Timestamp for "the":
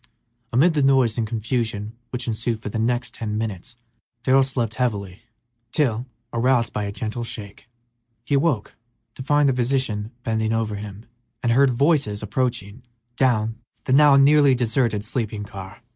0.73-0.81, 2.69-2.79, 9.47-9.53, 13.83-13.93